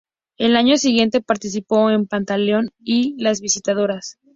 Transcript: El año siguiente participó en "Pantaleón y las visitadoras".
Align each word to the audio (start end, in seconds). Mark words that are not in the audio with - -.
El 0.39 0.55
año 0.55 0.77
siguiente 0.77 1.21
participó 1.21 1.91
en 1.91 2.07
"Pantaleón 2.07 2.71
y 2.79 3.13
las 3.21 3.39
visitadoras". 3.39 4.17